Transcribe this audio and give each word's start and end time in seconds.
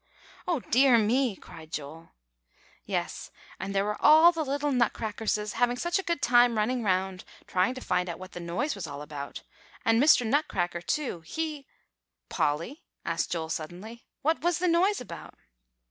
"Oh, 0.47 0.61
dear 0.61 0.97
me!" 0.97 1.35
cried 1.35 1.71
Joel. 1.71 2.09
"Yes; 2.87 3.29
and 3.59 3.75
there 3.75 3.85
were 3.85 4.01
all 4.01 4.31
the 4.31 4.43
little 4.43 4.71
Nutcrackerses 4.71 5.53
having 5.53 5.77
such 5.77 5.99
a 5.99 6.03
good 6.03 6.23
time 6.23 6.57
running 6.57 6.81
round, 6.81 7.23
trying 7.45 7.75
to 7.75 7.81
find 7.81 8.09
out 8.09 8.17
what 8.17 8.31
the 8.31 8.39
noise 8.39 8.73
was 8.73 8.87
all 8.87 9.03
about, 9.03 9.43
and 9.85 10.01
Mr. 10.01 10.25
Nutcracker, 10.25 10.81
too, 10.81 11.19
he" 11.21 11.67
"Polly," 12.29 12.81
asked 13.05 13.29
Joel 13.31 13.49
suddenly, 13.49 14.07
"what 14.23 14.41
was 14.41 14.57
the 14.57 14.67
noise 14.67 14.99
about?" 15.01 15.35